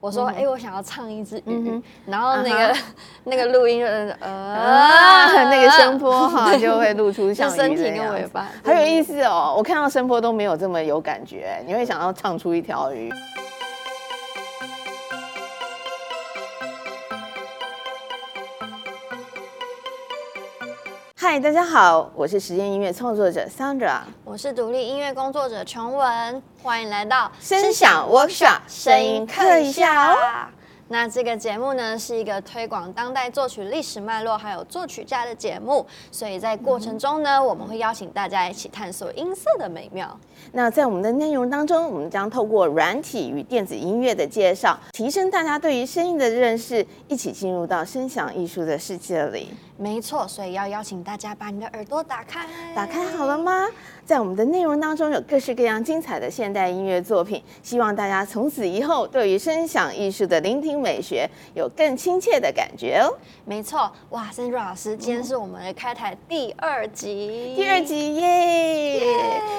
[0.00, 2.78] 我说，哎、嗯欸，我想要唱一只鱼，嗯、然后那个、uh.
[3.24, 9.54] 那个录音呃 啊，那个声波哈 就会露出像身体跟尾巴，很有意思哦。
[9.56, 13.12] 我看到声波都没有这么有感觉，你会想要唱出一条鱼。
[21.30, 30.16] 嗨，大家好，我是实验音乐创作者 Sandra，我是独立音乐工作者琼文，欢迎来到声响 Workshop 声音课一下哦。
[30.90, 40.18] 那这个节目呢，是一个推广当代作曲历史脉络还有作曲家的节目，所以在过程中呢，我们会邀请大家一起探索音色的美妙。
[40.52, 49.50] 那在我们的内容当中，我们将透过软体与电子音乐的介绍，提升大家对于声音的认识，一起进入到声响艺术的世界里。
[49.76, 53.68] 没错，所以要邀请大家把你的耳朵打开，打开好了吗？
[54.08, 63.12] 在我们的内容当中有各式各样精彩的现代音乐作品，希望大家从此以后对于声响艺术的聆听美学有更亲切的感觉哦。
[63.44, 69.14] 没错，哇，Sandra 老师，今天是我们的开台第二集，第二集耶!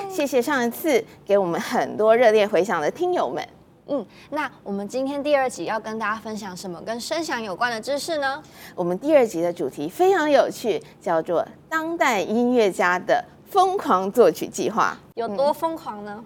[0.10, 3.48] 谢谢上一次给我们很多热烈回响的听友们。
[3.86, 8.42] 嗯，那我们今天第二集要跟大家分享什么跟声响有关的知识呢？
[8.74, 14.98] 我们第二集的主题非常有趣，叫做“当代音乐家的疯狂作曲计划”。
[15.16, 16.16] 有多疯狂呢？
[16.18, 16.26] 嗯，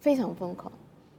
[0.00, 0.70] 非常疯狂。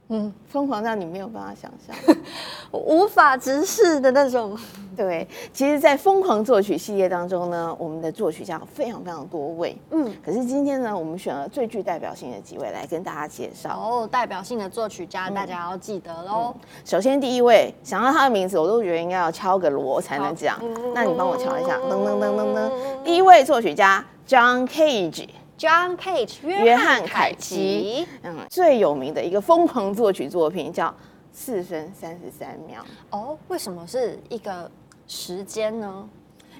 [0.08, 1.96] 嗯，疯狂到你没有办法想象，
[2.70, 4.58] 无法直视的那种。
[4.94, 9.74] 对，其实，在疯狂作曲系列当中呢，我们的作曲家非常非常多位。
[9.90, 13.70] 嗯，可是今天呢，我们选了最具代表性的几位来跟大家介绍。
[13.70, 16.54] 哦，代表性的作曲家，大家要记得喽。
[16.84, 20.58] 首先，第一位想到他的名字，我都觉得应该要敲个锣才能讲。
[20.94, 22.70] 那你帮我敲一下，噔噔噔噔噔。
[23.02, 25.28] 第一位作曲家，John Cage。
[25.58, 30.92] John Cage，约翰凯奇，嗯，最有名的一个疯狂作曲作品叫
[31.30, 32.84] 四分三十三秒。
[33.10, 34.68] 哦，为什么是一个
[35.06, 36.08] 时间呢？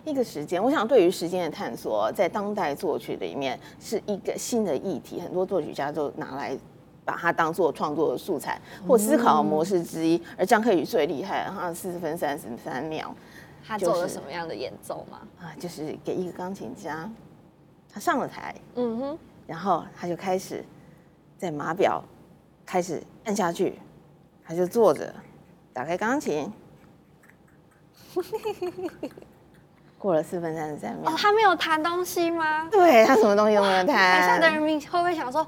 [0.05, 6.57] 一个时间，我想对于时间的探索，在当代作曲里面是一个新的议题，很多作曲家都拿来
[7.05, 10.17] 把它当做创作的素材或思考模式之一。
[10.17, 13.13] 嗯、而 John Cage 最厉害，他四分三十三秒，
[13.67, 15.23] 他做了什么样的演奏吗？
[15.41, 17.11] 啊，就是给一个钢琴家。
[17.93, 20.65] 他上了台，嗯哼，然后他就开始
[21.37, 22.03] 在码表
[22.65, 23.79] 开始按下去，
[24.45, 25.15] 他就坐着，
[25.73, 26.51] 打开钢琴，
[29.99, 31.11] 过了四分三十三秒。
[31.11, 32.69] 哦，他没有弹东西吗？
[32.71, 33.87] 对，他什么东西都没有弹。
[33.87, 35.47] 台下的人民会不会想说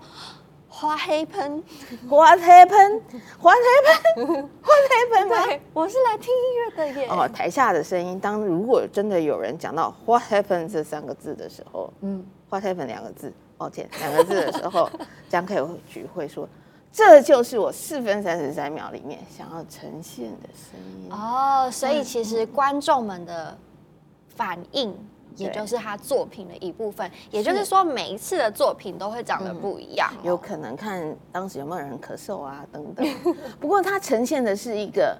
[0.81, 5.29] ，What happened？What happened？What happened？What happened？
[5.47, 7.07] 对，我是来听音乐的耶。
[7.09, 12.27] 哦，台下的声音，当如果真的有人讲到 What happened 这三个字的时候，嗯。
[12.51, 14.89] What happened 两个字，抱歉，两个字的时候，
[15.29, 16.49] 张克有举会说，
[16.93, 21.11] 这就是我四分三十三秒里面想要呈现的声音。
[21.11, 23.59] 哦，所以其实观众们的
[24.37, 24.97] 反应，
[25.37, 30.21] 也就是他作品的一部分，也就是说，每一次的作品都会长得不一样，哦。
[30.23, 33.07] 有可能看当时有没有人咳嗽啊，等等。
[33.61, 35.17] 不过它呈现的是一个。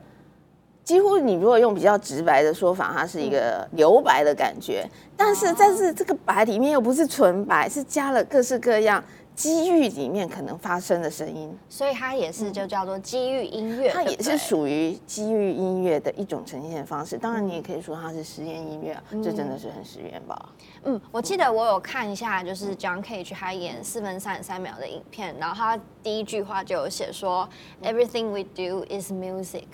[0.85, 4.87] 几乎你如果用比较直白的说法，它是一个留白的感觉，
[5.17, 9.03] 但是但是这个白里面又不是纯白，是加了各式各样
[9.35, 17.19] 机遇里面可能发生的声音，所以它也是就叫做机遇音乐，它也是属于机遇音乐的一种呈现方式。
[17.19, 20.51] 当然，你也可以说它是实验音乐，这真的是很实验吧？
[20.85, 27.49] 嗯，我记得我有看一下，就是 John Cage 他演四分三十三秒的影片，然后他第一句话就有写说
[27.83, 29.65] ，Everything we do is music。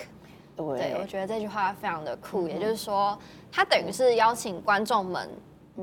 [0.57, 3.19] 对，我觉得这句话非常的酷，嗯、也就是说，
[3.51, 5.29] 他等于是邀请观众们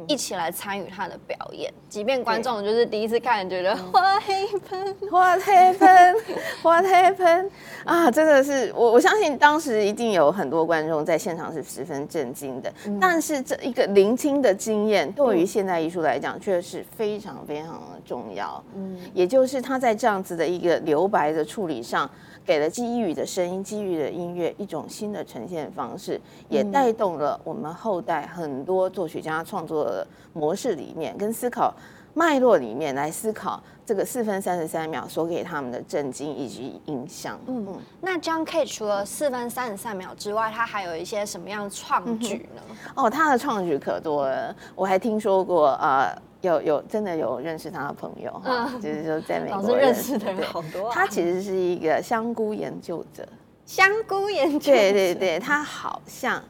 [0.07, 7.49] 一起来参与他的表演，嗯、即便观众就是第一次看，觉得 What happened？What happened？What happened？
[7.85, 18.63] 啊，真的是我我相信当时一定有很多观众在现场是十分震惊的，嗯、但是这一个聆听的经验，对于现代艺术来讲却是非常非常的重要。
[18.75, 22.09] 嗯，也就是他在这样子的一个留白的处理上。
[22.47, 31.75] 给了基于的声音、基于的音乐一种新的呈现方式，也带动了我们后代很多作曲家创作的模式里面跟思考
[32.17, 37.39] 脉络里面来思考这个四分三十三秒所给他们的震惊以及影响。
[37.45, 42.61] 嗯，嗯那 John Cage 除了四分三十三秒之外，他还有一些什么样的创举呢？
[42.95, 46.11] 哦，他的创举可多了，我还听说过啊。
[46.13, 50.91] 呃有有真的有认识他的朋友哈，嗯、就是说在美国认识的人好多、啊。
[50.93, 53.27] 他其实是一个香菇研究者，
[53.65, 54.71] 香菇研究者。
[54.71, 56.41] 对对对，他好像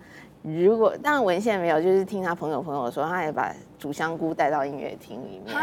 [0.42, 5.56] 如果当然文献没有，就是听他朋友朋友说，他也把煮香菇带到音乐厅里面，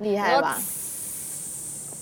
[0.00, 0.58] 厉害吧？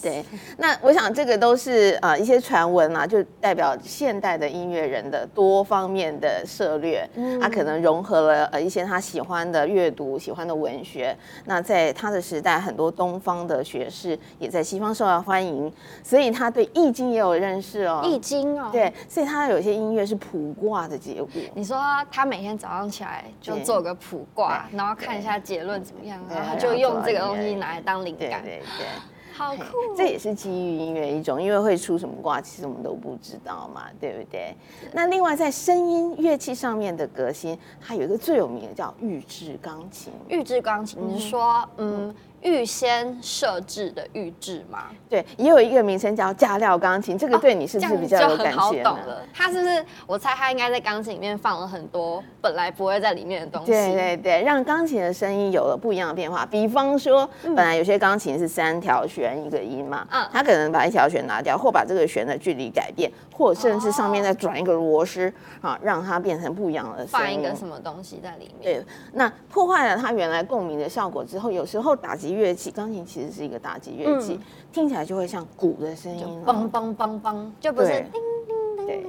[0.03, 0.25] 对，
[0.59, 7.09] 那我想这个都是呃一些传闻啊，就代表现代的音乐人的多方面的涉略。
[7.15, 11.17] 嗯，他可能融合了呃一些他喜欢的阅读、喜欢的文学。
[11.45, 15.73] 那在他的时代，很多东方的学士也在西方受到欢迎，
[16.03, 18.03] 所以他对易经也有认识哦。
[18.05, 21.29] 易经哦，对，所以他有些音乐是卜卦的结果。
[21.55, 28.43] 你说他每天早上起来就做个卜卦，然后看一下结论怎么样，然后就用这个东西拿来当灵感。
[28.43, 28.87] 对对对。
[29.33, 29.65] 好酷，
[29.97, 34.55] 这也是基于音乐一种，因为会出什么卦，其实我们都不知道嘛，对不对？
[34.93, 40.13] 那另外在声音乐器上面的革新，它有一个最有名的叫预制钢琴。
[40.29, 42.09] 预制钢琴，你是说，嗯。
[42.09, 44.87] 嗯预先设置的预制吗？
[45.09, 48.59] 对，也有一个名称叫加料钢琴，这个对你是不是比较有感觉？
[48.59, 49.85] 好懂了，它是不是？
[50.07, 53.71] 我猜它应该在钢琴里面放了很多本来不会在里面的东西。
[53.71, 56.45] 对对对，让钢琴的声音有了不一样的变化。
[56.45, 67.27] 比方说，本来有些钢琴是三条弦一个音嘛，嗯，它可能把一条弦拿掉，或把这个弦的距离改变，或甚至上面再转一个螺丝啊，让它变成不一样的声音。
[67.27, 68.83] 放一个什么东西在里面？
[68.83, 72.32] 对，那破坏了它原来共鸣的效果之后，有时候打击。
[72.33, 74.41] 乐器，钢琴其实是一个打击乐器，嗯、
[74.73, 78.87] 听起来就会像鼓的声音，梆梆梆梆，就不是叮叮叮。
[78.87, 79.07] 对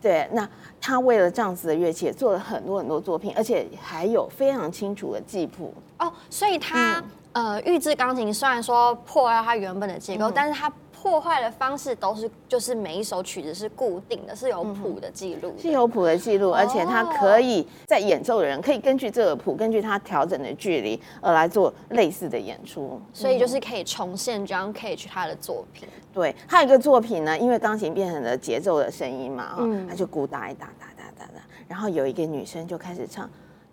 [0.00, 0.48] 对，那
[0.80, 6.12] 他为了这样子的乐器，也做了很多很多作品，而且还有非常清楚的记谱哦。
[6.30, 10.72] 所以他、嗯、呃，预制钢琴虽然说破坏它原本的结构，嗯、但是它。
[11.00, 25.88] 破坏的方式都是，就是每一首曲子是固定的，是有谱的记录，是有谱的记录，而且他可以在演奏的人可以根据这个谱，根据他调整的距离而来做类似的演出，所以就是可以重现 John Cage 他的作品。
[26.12, 33.30] 对，还有一个作品呢，因为钢琴变成了节奏的声音嘛，嗯，他就鼓打一打打打打打，然后有一个女生就开始唱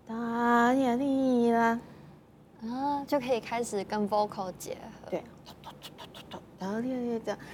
[0.08, 1.80] 哒呀哩啦，
[2.62, 5.24] 啊，就可以开始跟 vocal 结合，对。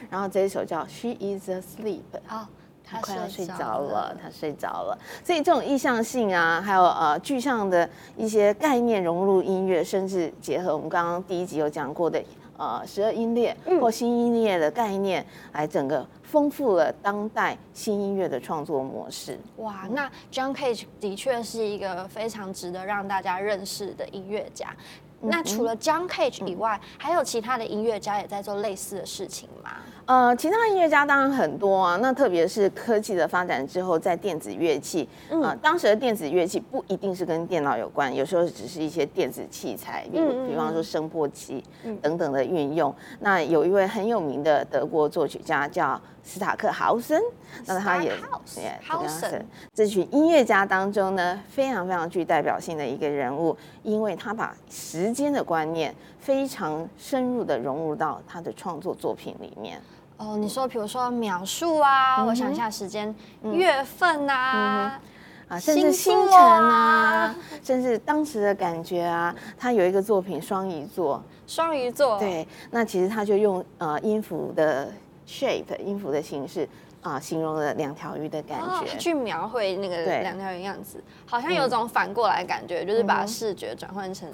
[0.10, 2.48] 然后这一首叫 She is asleep，好，
[2.84, 4.98] 他快要睡着了，他睡着了。
[5.24, 12.24] 所以这种意向性啊，还有呃具象的一些概念融入音乐，甚至结合我们刚刚第一集有讲过的
[12.58, 19.40] 呃十二音列或新音列的概念，来整个丰富了当代新音乐的创作模式。
[19.58, 24.76] 哇，那 John Cage 的确是一个非常值得让大家认识的音乐家。
[25.22, 29.72] 那除了 John Cage 以外，还有其他的音乐家也在做类似的事情吗？
[30.06, 31.98] 呃，其他音乐家当然很多啊。
[31.98, 41.64] 那特别是科技的发展之后，在电子乐器，啊、呃，当时的电子乐器不一定是跟电脑有关，有时候只是一些电子器材，比如比方说声波器
[42.02, 42.94] 等等的运用。
[43.20, 47.22] 那有一位很有名的德国作曲家叫斯塔克豪森，
[47.66, 48.12] 那他也
[48.58, 59.82] 也豪森这群音乐家当中呢，非常非常具代表性的一个人物，因为他把时间的观念非常深入的融入到他的创作作品里面。
[60.18, 65.02] 哦，你说，比如说描述啊，嗯、我想一下时间，嗯、月份啊，
[65.48, 74.92] 啊，甚至星辰啊，甚至当时的感觉啊，他有一个作品双鱼座，双鱼座，对，那其实他就用呃音符的
[75.28, 76.70] shape，音符的形式
[77.02, 84.30] 啊、呃，形容了两条鱼的感觉，哦、去描绘那个两条鱼样子，好像有种反过来的感觉，嗯、就是把视觉转换成。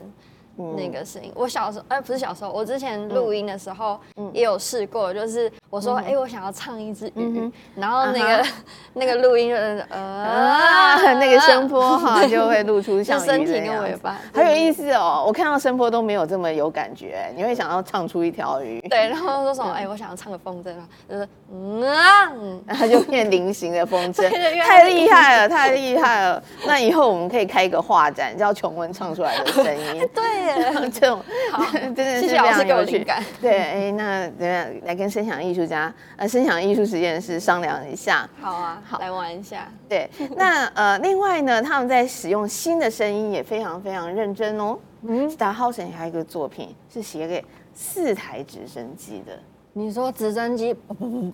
[0.75, 3.99] 那个声音，我小时候，哎，不是小时候，我之前录音的时候
[4.33, 8.45] 也有试过，就是我说，哎，我想要唱一只鱼，然后那个
[8.93, 15.23] 那个录音就是呃，那个声波哈 就会露出像身体跟尾巴，很有意思哦。
[15.27, 18.81] 我看到声波都没有这么有感觉，你会想要唱出一条鱼。
[18.89, 22.31] 对，然后说什么，哎，我想要唱个风筝啊，就是嗯啊，
[22.65, 24.27] 然后就变菱形的风筝，
[24.65, 26.41] 太厉害了，太厉害了。
[26.65, 30.07] 那以后我们可以开一个画展，叫琼文唱出来的声音。
[30.15, 30.46] 对。
[30.91, 33.05] 这种好 真的是非常有趣。
[33.41, 38.29] 对，哎，那等下来跟声响艺术家呃，声响艺术实验室商量一下。
[38.41, 39.71] 好啊，好，来玩一下。
[39.89, 44.77] 对，那呃，另外呢，他们在使用新的声音也非常非常认真哦。
[45.03, 49.37] 嗯，Stockhausen 还有一个作品是写给四台直升机的。
[49.77, 50.75] 你说直升机，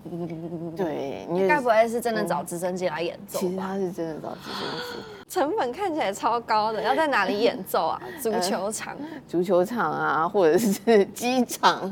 [0.76, 3.40] 对，你该不会是真的找直升机来演奏？
[3.40, 6.84] 其实他是真的找直升机，成本看起来超高的。
[6.84, 8.02] 要在哪里演奏啊？
[8.22, 11.90] 足球场、足球场啊， 或者是机场、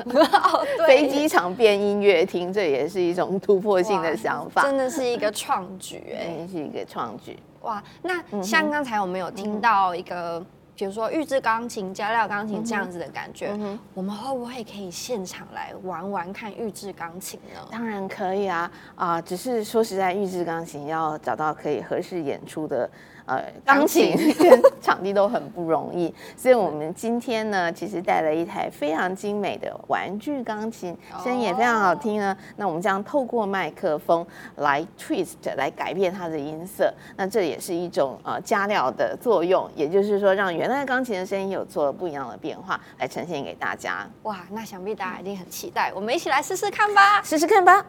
[0.85, 4.63] 飞机场变音乐厅，这也是一种突破性的想法。
[4.63, 7.39] 真的是一个创举，哎，是一个创举。
[7.61, 10.45] 哇，那像刚才我们有听到一个。
[10.81, 17.67] 比如说预制钢琴、加料钢琴这样子的感觉，嗯、我们会不会可以现场来玩玩看预制钢琴呢？
[17.71, 22.89] 当然可以啊，啊、呃，只是说实在，预制钢琴要找到可以合适演出的。
[23.25, 32.35] 呃，钢琴 跟场地都很不容易，所以我们今天呢，其实带了一台非常精美的玩具钢琴，声音也非常好听呢。
[32.57, 34.25] 那我们将透过麦克风
[34.57, 44.07] 来 twist 来改变它的音色，那这也是一种呃加料的作用，也就是说让原来钢琴的声音有做了不一样的变化来呈现给大家。
[44.23, 47.85] 哇，那想必大家一定很期待，我们一起来试试看吧，试试看吧。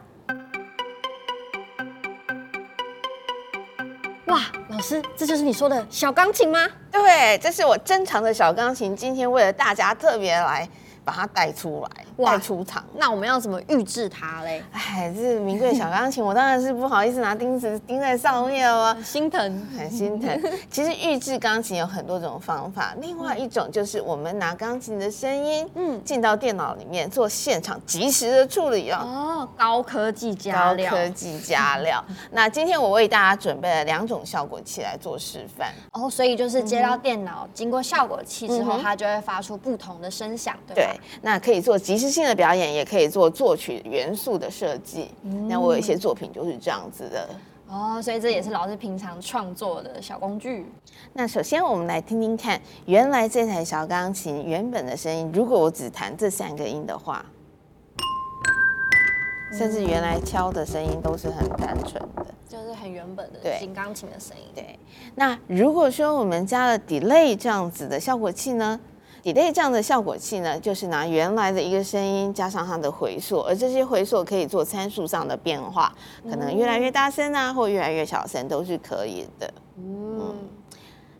[4.33, 6.67] 哇，老师，这就是你说的小钢琴吗？
[6.91, 10.67] 对，这是我珍藏的小钢琴，今天为了大家特别来
[11.05, 12.02] 把它带出来。
[12.17, 14.63] 带出场，那我们要怎么预制它嘞？
[14.71, 20.41] 哎，这是名贵小钢琴，我当然是不好意思拿钉子 钉在上面了，心疼，很心疼。
[20.69, 28.99] 其实预制钢琴有很多种方法，另外一种就是我们拿钢琴的声音，嗯，进到电脑里面做现场及时的处理哦。
[29.03, 32.03] 哦，高科技加料，高科技加料。
[32.31, 35.71] 那今天我为大家准备了两种效果器来做示范。
[35.91, 40.91] 哦，所以就是接到电脑，经过效果器之后，它就会发出不同的声响，对吧？
[40.93, 45.09] 对，那可以做即时性的表演，也可以做作曲元素的设计。
[45.23, 47.29] 嗯、那我有一些作品就是这样子的
[47.65, 50.65] 哦，所以这也是老师平常创作的小工具。
[51.13, 57.25] 那首先我们来听听看，原来这台小钢琴原本的声音，如果我只弹这三个音的话，
[59.53, 64.43] 嗯、甚至原来敲的声音都是很单纯的，就是很原本的新钢琴的声音。
[64.53, 64.77] 对，
[65.15, 68.77] 那如果说我们加了 delay 这样子的效果器呢
[69.23, 75.91] ？delay 这样的效果器呢，就是拿原来的一个声音加上它的回溯，而这些回溯可以做参数上的变化，
[76.29, 79.53] 可能越来越大声啊，或越来越小声都是可以的。
[79.77, 80.35] 嗯，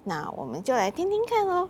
[0.04, 1.70] 那我们就来听听看喽。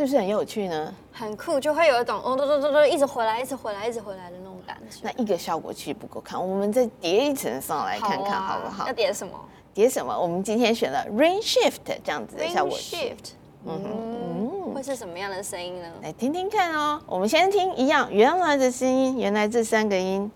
[0.00, 0.94] 是不是很有趣呢？
[1.12, 5.00] 很酷，就会有一种哦，嘟嘟嘟嘟，一直回来，一直回来，一直回来的那种感觉。
[5.02, 8.86] 那一个效果器不够看，我们再叠一层上来看看，好不好？
[8.86, 9.38] 要叠什么？
[9.74, 10.18] 叠什么？
[10.18, 13.32] 我们今天选了 Rain Shift 这样子的效果 Shift，
[13.66, 15.88] 嗯嗯，会是什么样的声音呢？
[16.02, 16.98] 来听听看哦。
[17.06, 20.32] 我们先听一样原来的声音，原来这三个音。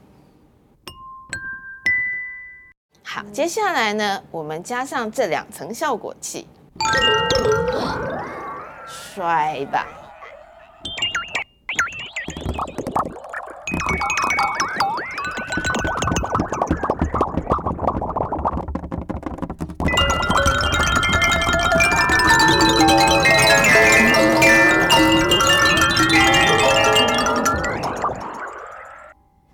[3.02, 6.46] 好，接下来呢，我们加上这两层效果器。
[9.14, 9.86] 摔吧！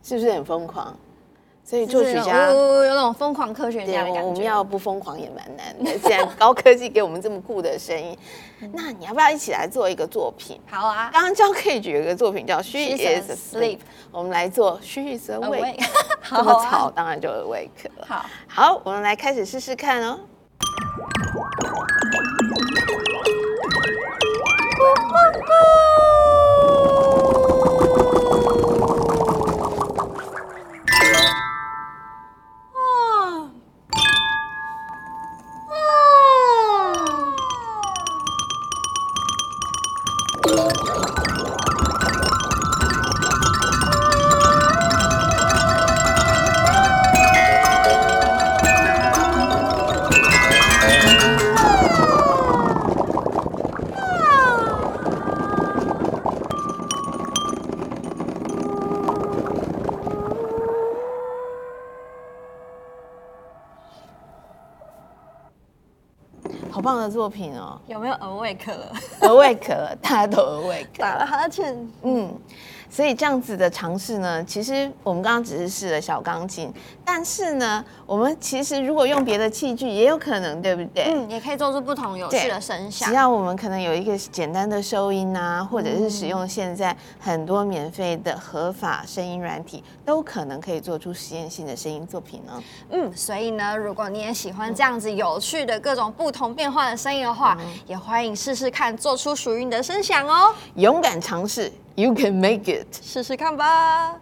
[0.02, 0.96] 是不是很疯狂？
[1.70, 4.22] 所以作曲家有那种疯狂科学家的感觉。
[4.24, 5.96] 我们要不疯狂也蛮难的。
[6.02, 8.18] 既然高科技给我们这么酷的声音，
[8.72, 10.60] 那你要不要一起来做一个作品？
[10.68, 11.08] 好啊！
[11.12, 13.78] 刚刚教 K 举有一个作品叫 She is asleep，
[14.10, 15.78] 我们来做 She is awake。
[16.28, 18.04] 这么吵，当然就 awake 了。
[18.08, 20.18] 好，好，我们来开始试试看哦。
[66.80, 67.78] 好棒的作品哦！
[67.88, 71.76] 有没有 awake 了？awake 了，大家都 awake， 打了哈欠。
[72.02, 72.34] 嗯。
[72.90, 76.72] 所以这样子的尝试呢，其实我们刚刚只是试了小钢琴，
[77.04, 81.04] 但是呢，我们其实如果用别的器具也有可能，对不对？
[81.04, 83.08] 嗯，也可以做出不同有趣的声响。
[83.08, 92.62] 只要我们可能有一个简单的收音啊，或者是使用现在很多免费的合法声音软体，都可能可以做出实验性的声音作品呢。
[92.90, 100.52] 嗯，所以呢，如果你也喜欢这样子有趣的各种不同变化的声音的话，嗯、也欢迎试试看做出属于你的声响哦。
[100.74, 101.70] 勇敢尝试。
[101.96, 104.18] You can make it，试试看吧。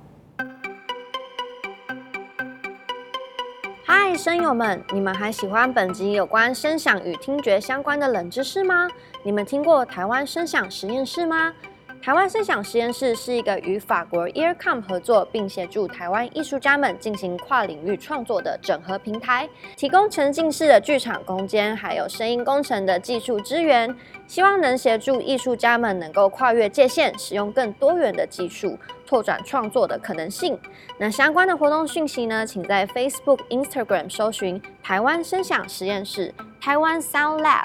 [3.84, 8.88] 嗨，声友们，你们还喜欢本集有关声响与听觉相关的冷知识吗？
[9.22, 11.52] 你们听过台湾声响实验室吗？
[12.00, 23.94] 台湾声响实验室是一个与法国 Earcom 合作，并协助台湾艺术家们进行跨领域创作的整合平台，提供沉浸式的剧场空间，还有声音工程的技术支援，
[24.26, 28.78] 希望能协助艺术家们能够跨越界限，使用更多元的技术。
[29.06, 30.58] 拓展创作的可能性。
[30.98, 32.46] 那相关的活动讯息呢？
[32.46, 37.64] 请在 Facebook、Instagram 搜寻台湾声响实验室（台湾 Sound Lab）。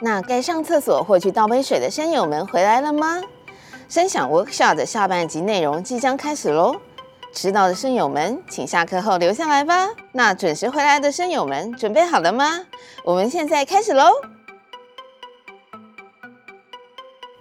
[0.00, 3.22] 那该上厕所或去倒杯水的声友们回来了吗？
[3.92, 6.74] 声响 Workshop 的下半集内容即将开始喽！
[7.34, 9.86] 迟到的声友们，请下课后留下来吧。
[10.12, 12.64] 那准时回来的声友们，准备好了吗？
[13.04, 14.10] 我们现在开始喽！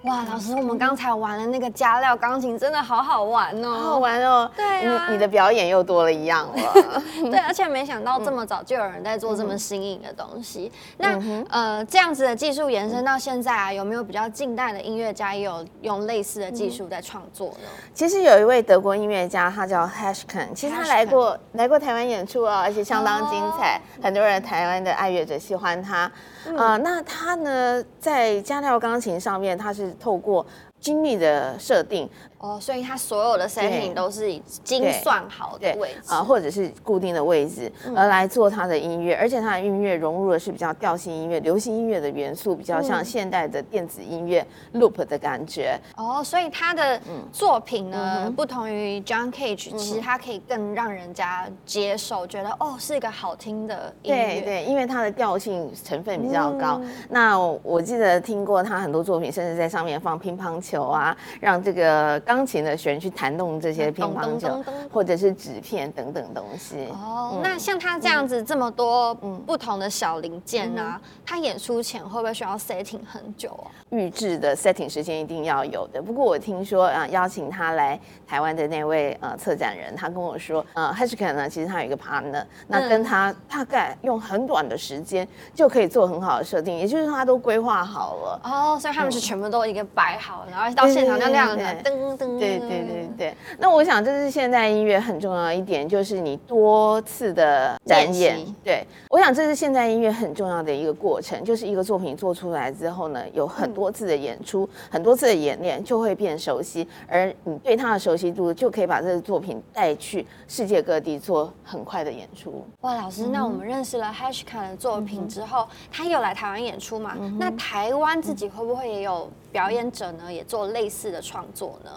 [0.03, 4.50] 哇，老师，我们刚才玩的那个加料钢琴真的好好玩哦，好好玩哦。
[4.55, 7.01] 对啊，你你的表演又多了一样了。
[7.29, 10.72] 对，而且没想到这么早就有人在做这么新颖的东西。
[10.98, 17.70] 嗯、那呃，这样子的技术延伸到现在啊，有没有比较近代的音乐家也有用类似的技术在创作呢？
[17.93, 26.12] 其实有一位德国音乐家，他叫 Hashken，其实他来过来过台湾演出啊，而且相当精彩，哦、很多人台湾的爱乐者喜欢他。
[26.48, 29.90] 嗯、呃，那他呢，在加料钢琴上面，他是。
[30.00, 30.45] 透过
[30.79, 32.10] 精密的设定。
[32.41, 44.43] 哦，所以它所有的 setting 都是已经算好的位置啊，或者是固定的位置，而来做它的音乐，而且它的音乐融入的是比较调性音乐、流行音乐的元素，比较像现代的电子音乐
[44.74, 45.79] loop 的感觉。
[45.95, 47.00] 哦，所以他的
[47.31, 54.41] 作品呢，不同于 John Cage，其实它可以更让人家接受，觉得哦是一个好听的音乐。
[54.41, 56.81] 对对，因为它的调性成分比较高。
[57.07, 62.19] 那我记得听过他很多作品，甚至在上面放乒乓球啊，让这个。
[62.31, 66.88] 钢琴的弦去弹动这些乒乓球，或者是纸片等等东西。
[66.93, 69.13] 哦，那像他这样子这么多
[69.45, 73.67] 不同的小零件啊，他演出前会不会需要 setting 很久啊？
[73.89, 76.01] 预制的 setting 时间一定要有的。
[76.01, 88.41] 不过我听说啊，邀请他来台湾的那位呃策展人，他跟我说，呃，Hashkin 呢，其实他有一个 partner，那跟他大概用很短的时间就可以做很好的设定，也就是说他都规划好了。
[88.45, 92.21] 哦，所以他们是全部都一个摆好，然后到现场就那样子噔。
[92.40, 98.38] 对对对对，那我想这是现代音乐很重要的一点，就是你多次的展演。
[98.63, 112.66] 对，我想这是现代音乐很重要的一个过程，就是一个作品做出来之后呢，有很多次的演出，很多次的演练，就会变熟悉，而你对它的熟悉度，就可以把这个作品带去世界各地做很快的演出。
[112.81, 117.16] 哇，老师，那我们认识了 Hashkin 的作品之后，他有来台湾演出嘛？
[117.40, 121.92] 那台湾自己会不会也有表演者呢，也做类似的创作呢？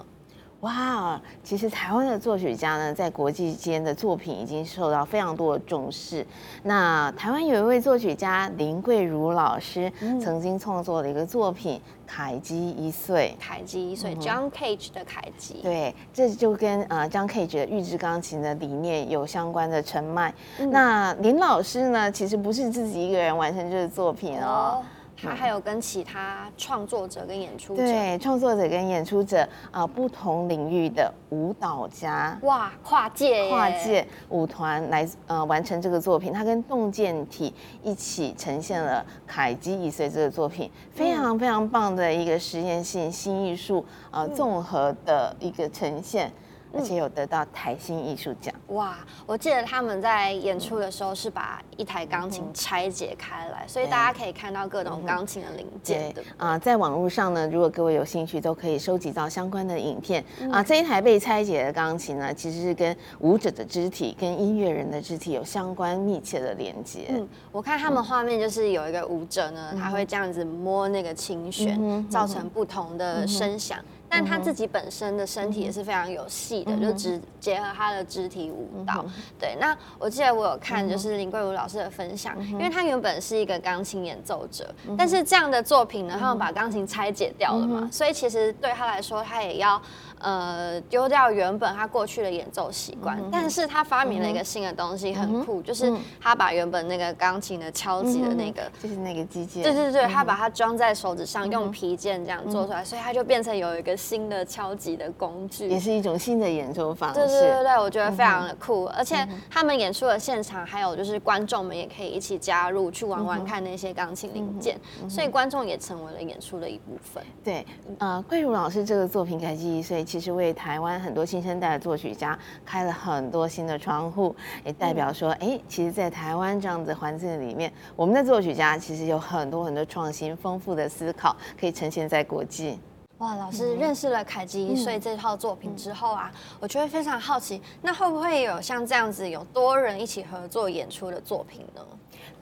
[0.65, 6.27] 哇，其实台湾的作曲家呢，在国际间的作品已经受到非常多的重视。
[6.63, 13.37] 那台湾有一位作曲家林桂如老师，曾经创作了一个作品《凯基一岁》。
[13.43, 15.61] 凯基一岁，John Cage 的凯基。
[15.63, 20.33] 对，这就跟呃 John Cage 的预制钢琴的理念有相关的承脉。
[20.71, 24.83] 那林老师呢，其实不是自己一个人完成这个作品哦。
[25.25, 46.31] 他还有跟其他创作者跟演出者，对，创作者跟演出者啊、呃，不同领域的舞蹈家，哇，跨界跨界舞团来呃完成这个作品，他跟动见体一起呈现了《凯基一岁》这个作品，非常非常棒的一个实验性新艺术啊综合的一个呈现。
[46.77, 48.55] 而且有得到台新艺术奖。
[48.69, 48.97] 哇！
[49.27, 56.13] 我记得他们在演出的时候是把一台钢琴拆解开来，所以大家可以看到各种钢琴的零件。
[56.13, 60.25] 对啊，在网络上呢，如果各位有兴趣，都可以收集到相关的影片。
[60.51, 67.07] 啊，这一台被拆解的钢琴呢，其实是跟舞者的肢体、跟音乐人的肢体有相关密切的连接。
[67.11, 73.79] 嗯，我看他们画面就是有一个舞者呢，他会这样子摸那个琴弦，造成不同的声响。
[74.17, 79.05] 但他自己本身的身体也是非常有戏的，就只结合他的肢体舞蹈。
[79.41, 89.83] 对，那我记得我有看就是林桂如老师的分享，因为他原本是一个钢琴演奏者，但是这样的作品呢，他们把钢琴拆解掉了嘛，所以其实对他来说，他也要
[90.25, 93.19] 呃丢掉原本他过去的演奏习惯。
[93.31, 103.95] 但是他发明了一个新的东西，很酷，就是他把原本那个钢琴的敲击的那个，就是那个机械，对对对，他把它装在手指上，用皮件这样做出来，所以它就变成有一个。
[103.97, 107.15] 新的敲击的工具，也是一种新的演奏方式。
[107.15, 117.25] 对对对对，我觉得非常的酷，而且他们演出的现场，还有就是观众们也可以一起加入去玩玩看那些钢琴零件，所以观众也成为了演出的一部分。
[117.43, 117.67] 对，
[117.99, 124.33] 呃，桂如老师这个作品《凯基一岁》，其其实为台湾很多新生代的作曲家开了很多新的窗户，
[124.65, 132.79] 也代表说，哎，其实，在台湾这样子环境里面，我们的作曲家其实有很多很多创新、丰富的思考，可以呈现在国际。
[133.19, 141.83] 哇，老师认识了凯吉一岁这套作品之后啊，我觉得非常好奇，那会不会有像这样子有多人一起合作演出的作品呢？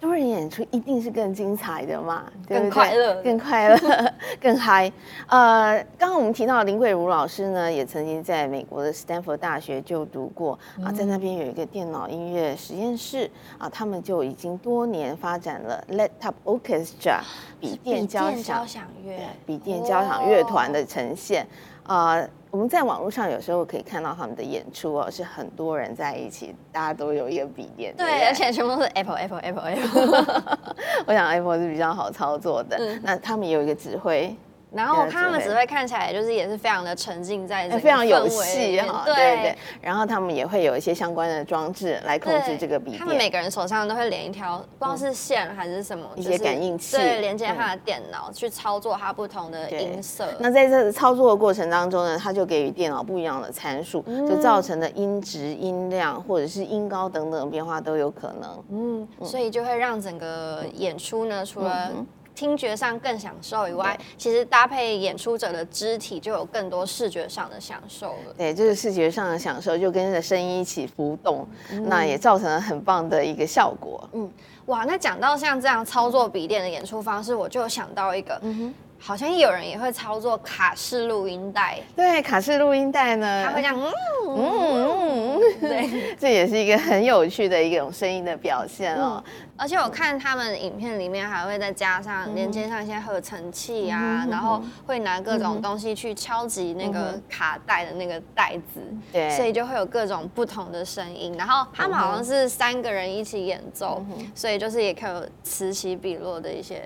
[0.03, 3.79] 多人演出一定是更精彩的嘛，对对更快乐，更快乐，
[4.43, 4.93] 更嗨。
[5.29, 17.21] 呃，刚刚我们提到林桂如老师呢，也曾经在美国的斯坦福大学就读过、嗯、啊，在那边有一个电脑音乐实验室啊，他们就已经多年发展了 Laptop Orchestra
[17.61, 18.67] 笔电交响
[19.05, 21.47] 乐，笔电交响乐团的呈现
[21.85, 22.15] 啊。
[22.15, 30.69] 呃我们在网络上有时候可以看到他们的演出哦，是很多人在一起，大家都有一个笔电，对，对，而且全部都是 Apple Apple Apple Apple。
[31.07, 34.37] 我想 Apple 是比较好操作的，嗯、那他们也有一个指挥。
[34.75, 39.59] 然后我看他们只会看起来就是也是非常的沉浸在非常有戏哈，对对对。
[39.81, 42.99] 然后他们也会有一些相关的装置来控制这个笔电。
[42.99, 50.27] 他们每个人手上都会连一条，不知道是线还是什么，一些感应器，对，连接他的电脑去操作它不同的音色。
[50.39, 58.65] 那在这操作的过程当中呢，他就给予电脑不一样的参数，就造成的音质、音量或者是音高等等变化都有可能。
[58.71, 61.91] 嗯，所以就会让整个演出呢，除了
[62.35, 68.35] 听觉上更享受以外，其实搭配演出者的肢体，就有更多视觉上的享受了。
[68.37, 74.09] 对，就是视觉上的享受，就跟着声音一起浮动，嗯、那也造成了很棒的一个效果。
[74.13, 74.31] 嗯，
[74.67, 78.39] 哇，那讲到像这样操作笔电的演出方式，我就想到一个。
[78.43, 89.21] 嗯哼好像有人也会操作卡式录音带，对，卡式录音带呢，它会这样，嗯嗯嗯，对， 这也是一个很有趣的一种声音的表现哦。
[89.27, 98.81] 嗯、而且我看他们影片里面还会再加上连接上一些合成器啊，嗯、然后会拿各种东西去敲击那个卡带的那个带子，
[99.13, 101.35] 对，所以就会有各种不同的声音。
[101.37, 104.01] 然后他们好像是三个人一起演奏，
[104.33, 106.81] 所以就是也可以有此起彼落的一些。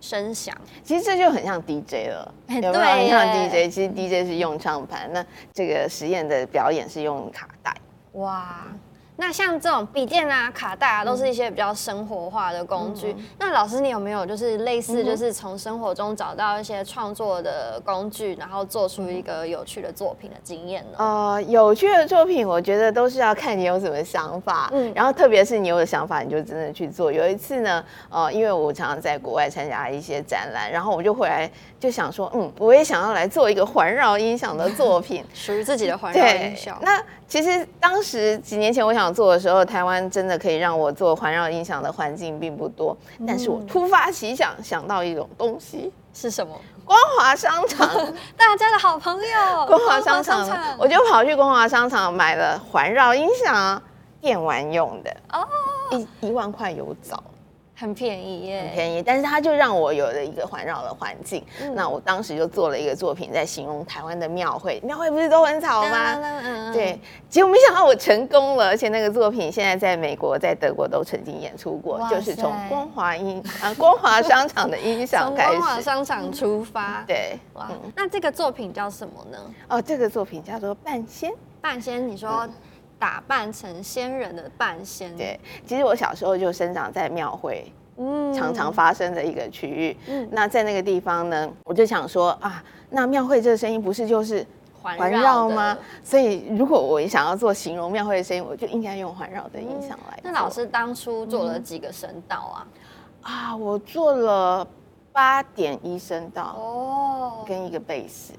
[0.00, 2.80] 声响，其实这就很像 DJ 了，有没有？
[2.80, 7.74] 很像 DJ，其实 DJ 是用唱盘，那这个实验的表演是用卡带。
[8.12, 8.66] 哇。
[9.20, 13.14] 那像这种笔电啊、卡带啊，都是一些比较生活化的工具。
[13.18, 20.96] 嗯、那老师，你有没有就是类似，就是从生活中找到一些创作的工具，然后做出一个有趣的作品的经验呢？
[20.98, 24.70] 呃，有趣的作品，我觉得都是要看你有什么想法。
[24.72, 27.12] 嗯，然后特别是你有想法，你就真的去做。
[27.12, 36.78] 有一次呢，呃，因为我常常在国外参加一些展览，然后我就回来就想说，嗯，我也想要来做一个环绕音响的作品， 属于自己的环绕音响。
[36.80, 36.98] 那
[37.30, 42.94] 其实当时几年前我想做的时候，台湾真的可以让我做环绕音响的环境并不多。
[43.24, 46.60] 但是我突发奇想，想到一种东西，是什么？
[46.84, 47.88] 光华商场，
[48.36, 49.66] 大家的好朋友。
[49.68, 53.80] 光华商场，我就跑去光华商场买了环绕音响，
[54.20, 55.46] 电玩用的，哦，
[55.92, 57.22] 一一万块有找。
[57.80, 61.42] 很便宜耶，很便宜，但是它就让我有了一个环绕的环境。
[61.62, 66.14] 嗯、那我当时就做了一个作品，在形容台湾的庙会，庙会不是都很吵吗？
[66.16, 77.02] 嗯嗯、对，结果没想到我成功了，而且那个作品现在在美国、在德国都曾经演出过，就是从光华音 啊光华商场的音响 开始，光华商场出发。
[77.06, 79.38] 对，哇，嗯、那这个作品叫什么呢？
[79.68, 81.32] 哦，这个作品叫做半仙。
[81.62, 82.46] 半仙，你说。
[83.00, 89.96] 嗯打扮成仙人的半仙，对，其实我小时候就生长在庙会，嗯，常常发生的一个区域。
[90.06, 94.46] 嗯，那在那个地方呢，我就想说啊，那庙会这个声音不是就是
[94.82, 95.74] 环绕吗？
[96.04, 100.20] 所以如果我想要做形容庙会的声音，我就应该用环绕的音响来、嗯。
[100.24, 102.66] 那老师当初做了几个声道啊？
[103.22, 104.66] 嗯、啊，我做了
[105.10, 108.34] 八点一声道哦，跟一个贝斯。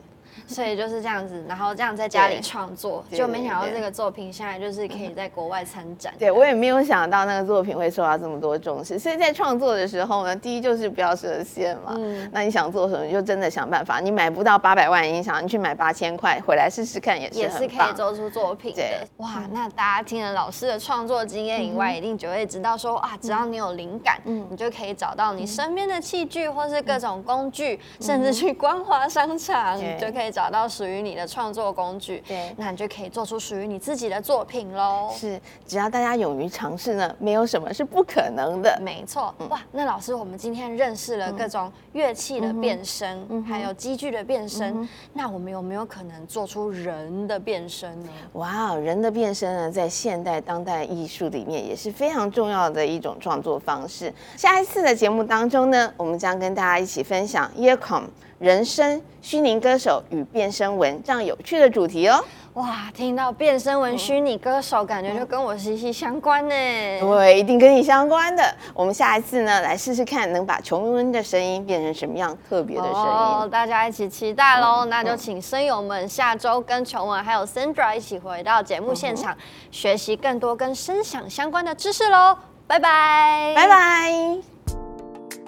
[0.47, 6.13] 所以就是这样子，然后这样在家里创作，就没想到这个作品现在就是可以在国外参展。
[6.17, 8.99] 对，我也没有想到那个作品会受到这么多重视。
[8.99, 11.93] 所以在创作的时候呢，第一就是不要设限嘛。
[11.95, 12.29] 嗯。
[12.31, 13.99] 那你想做什么，你就真的想办法。
[13.99, 18.77] 你买不到八百万音响，你去买八千块回来试试看，也是也是可以做出作品的。
[18.77, 35.09] 对哇，那大家听了老师的创作经验以外，嗯、一定就会知道说啊，只要你有灵感，嗯，你就可以找到你身边的器具或是各种工具，嗯、甚至去光华商场，就可以找到属于你的创作工具，对，那你就可以做出属于你自己的作品喽。
[35.15, 38.77] 是，只要大家勇于尝试呢，没有什么是不可能的。
[38.81, 48.09] 没错，哇，那老师，我们今天认识了各种乐器的变声，嗯、还有机具的变声，嗯、那我们有没有可能做出人的变声呢？
[48.33, 54.13] 哇，人的变声呢，在现代当代艺术里面也是非常重要的一种创作方式。
[54.35, 58.03] 下一次的节目当中呢，我们将跟大家一起分享 Earcom。
[58.41, 62.19] 人声、虚拟歌手与变声文这样有趣的主题哦。
[62.55, 66.55] 哇，听到变声文、虚拟歌手，感觉就跟我息息相关呢。
[66.99, 68.43] 对，一定跟你相关的。
[68.73, 72.97] 我们下一次呢，来试试看能把琼文的声音变成什么样特别的声音。
[72.97, 74.85] 哦，大家一起期待喽！
[74.85, 79.37] 那就请声友们下周跟琼文还有 Sandra 一起回到节目现场，
[79.69, 82.35] 学习更多跟声响相关的知识喽。
[82.65, 84.60] 拜拜，拜拜。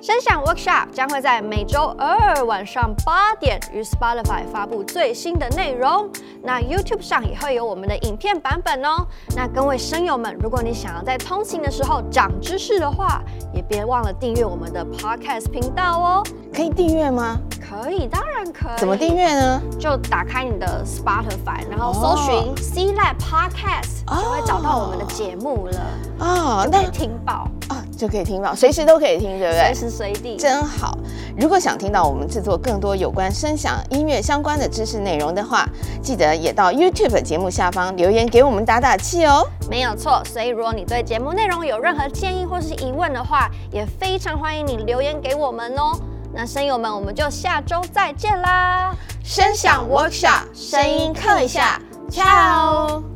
[0.04, 6.10] 声响 Workshop 将会在每周二晚上八点于 Spotify 发布最新的内容。
[6.42, 9.08] 那 YouTube 上也会有我们的影片版本哦。
[9.34, 16.24] 那各位声友们，如果你想要在通勤的时候长知识的话，也别忘了订阅我们的 Podcast 频道哦。
[16.54, 17.40] 可以订阅吗？
[17.74, 18.78] 可以，当然可以。
[18.78, 19.62] 怎么订阅呢？
[19.80, 25.82] 就打开你的 Spotify，然后搜寻 C-Lab Podcast，就会找到我们的节目了。
[26.20, 29.74] 哦，那听报哦，就可以听报，随时都可以听，对不对？
[29.74, 30.98] 随时随地，真好。
[31.36, 35.68] 如果想听到我们制作更多有关声响音乐相关的知识内容的话，
[36.02, 39.46] 记得也到 YouTube 节目下方留言给我们打打气哦。
[39.68, 45.98] 没有错，所以如果你对节目内容有任何建议或是疑问的话，也非常欢迎你留言给我们哦。
[46.36, 48.96] 那声友们，我们就下周再见啦！
[49.24, 53.13] 声响 Workshop，声音课一下，Ciao。